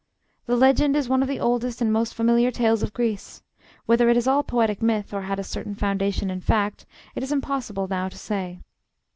[0.47, 3.43] The legend is one of the oldest and most familiar tales of Greece.
[3.85, 7.31] Whether it is all poetic myth, or had a certain foundation in fact, it is
[7.31, 8.61] impossible now to say.